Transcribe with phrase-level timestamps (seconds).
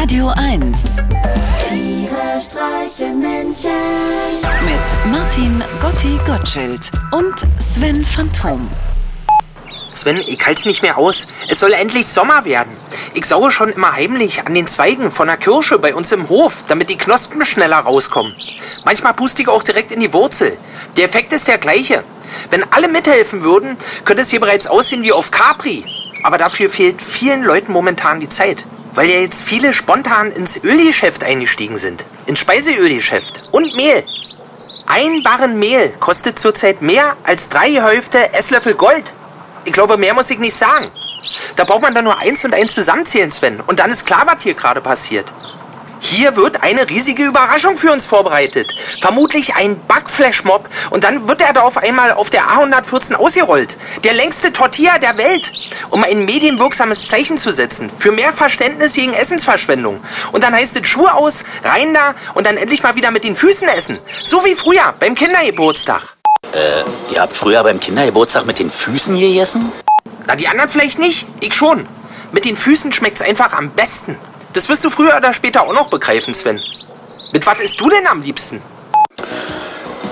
[0.00, 0.96] Radio 1
[1.68, 3.70] Tiere streichen Menschen.
[4.64, 8.66] mit Martin Gotti Gottschild und Sven Phantom.
[9.92, 11.26] Sven, ich halt's nicht mehr aus.
[11.50, 12.72] Es soll endlich Sommer werden.
[13.12, 16.64] Ich saue schon immer heimlich an den Zweigen von der Kirsche bei uns im Hof,
[16.66, 18.34] damit die Knospen schneller rauskommen.
[18.86, 20.56] Manchmal puste ich auch direkt in die Wurzel.
[20.96, 22.04] Der Effekt ist der gleiche.
[22.48, 23.76] Wenn alle mithelfen würden,
[24.06, 25.84] könnte es hier bereits aussehen wie auf Capri.
[26.22, 28.64] Aber dafür fehlt vielen Leuten momentan die Zeit.
[28.92, 32.04] Weil ja jetzt viele spontan ins Ölgeschäft eingestiegen sind.
[32.26, 33.40] Ins Speiseölgeschäft.
[33.52, 34.04] Und Mehl.
[34.86, 39.14] Ein Barren Mehl kostet zurzeit mehr als drei gehäufte Esslöffel Gold.
[39.64, 40.90] Ich glaube, mehr muss ich nicht sagen.
[41.56, 43.60] Da braucht man dann nur eins und eins zusammenzählen, Sven.
[43.60, 45.26] Und dann ist klar, was hier gerade passiert.
[46.10, 48.74] Hier wird eine riesige Überraschung für uns vorbereitet.
[49.00, 50.68] Vermutlich ein Backflashmob.
[50.90, 53.76] Und dann wird er da auf einmal auf der A114 ausgerollt.
[54.02, 55.52] Der längste Tortilla der Welt.
[55.92, 57.92] Um ein medienwirksames Zeichen zu setzen.
[57.96, 60.00] Für mehr Verständnis gegen Essensverschwendung.
[60.32, 63.36] Und dann heißt es Schuhe aus, rein da und dann endlich mal wieder mit den
[63.36, 64.00] Füßen essen.
[64.24, 66.16] So wie früher beim Kindergeburtstag.
[66.52, 69.70] Ihr habt früher beim Kindergeburtstag mit den Füßen gegessen?
[70.26, 71.28] Na, die anderen vielleicht nicht.
[71.38, 71.88] Ich schon.
[72.32, 74.16] Mit den Füßen schmeckt's einfach am besten.
[74.52, 76.60] Das wirst du früher oder später auch noch begreifen, Sven.
[77.32, 78.60] Mit was isst du denn am liebsten?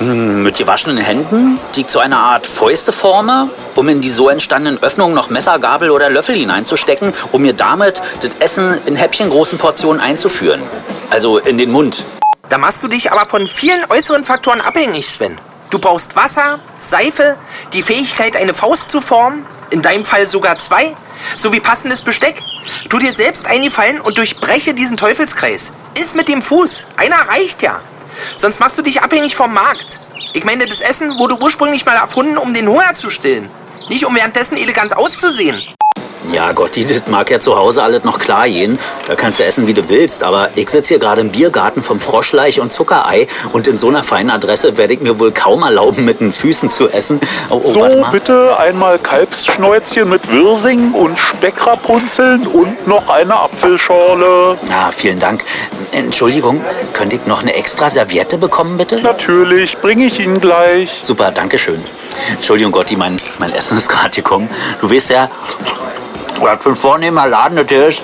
[0.00, 4.80] Mit gewaschenen Händen, die ich zu einer Art Fäuste forme, um in die so entstandenen
[4.80, 10.00] Öffnungen noch Messer, Gabel oder Löffel hineinzustecken, um mir damit das Essen in häppchengroßen Portionen
[10.00, 10.62] einzuführen.
[11.10, 12.04] Also in den Mund.
[12.48, 15.36] Da machst du dich aber von vielen äußeren Faktoren abhängig, Sven.
[15.70, 17.36] Du brauchst Wasser, Seife,
[17.72, 20.96] die Fähigkeit, eine Faust zu formen, in deinem Fall sogar zwei,
[21.36, 22.40] sowie passendes Besteck.
[22.88, 25.72] Tu dir selbst eingefallen und durchbreche diesen Teufelskreis.
[25.98, 26.84] Iss mit dem Fuß.
[26.96, 27.80] Einer reicht ja.
[28.36, 29.98] Sonst machst du dich abhängig vom Markt.
[30.32, 33.50] Ich meine, das Essen wurde ursprünglich mal erfunden, um den Hunger zu stillen.
[33.88, 35.62] Nicht um währenddessen elegant auszusehen.
[36.32, 38.78] Ja, Gotti, das mag ja zu Hause alles noch klar gehen.
[39.06, 40.22] Da kannst du essen, wie du willst.
[40.22, 43.26] Aber ich sitze hier gerade im Biergarten vom Froschleich und Zuckerei.
[43.52, 46.70] Und in so einer feinen Adresse werde ich mir wohl kaum erlauben, mit den Füßen
[46.70, 47.20] zu essen.
[47.50, 54.58] Oh, oh, So, bitte einmal Kalbsschnäuzchen mit Wirsing und Speckrapunzeln und noch eine Apfelschorle.
[54.68, 55.44] Ja, vielen Dank.
[55.92, 56.60] Entschuldigung,
[56.92, 58.96] könnte ich noch eine extra Serviette bekommen, bitte?
[58.96, 60.90] Natürlich, bringe ich Ihnen gleich.
[61.02, 61.82] Super, danke schön.
[62.30, 64.48] Entschuldigung, Gotti, mein, mein Essen ist gerade gekommen.
[64.80, 65.30] Du weißt ja,
[66.40, 68.02] was für ein vornehmer Laden das hier ist.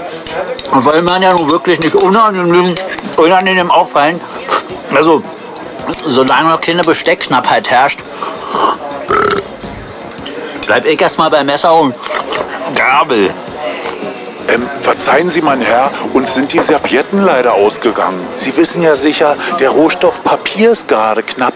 [0.73, 2.75] Und weil man ja nun wirklich nicht unangenehm,
[3.17, 4.21] unangenehm auffallen,
[4.95, 5.23] also
[6.07, 8.01] solange noch keine Besteckschnappheit herrscht,
[10.67, 11.95] bleib ich erstmal bei Messer und
[12.75, 13.33] Gabel.
[14.47, 18.21] Ähm, verzeihen Sie, mein Herr, uns sind die Servietten leider ausgegangen.
[18.37, 21.55] Sie wissen ja sicher, der Rohstoff Papier ist gerade knapp.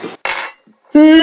[0.93, 1.23] Tiere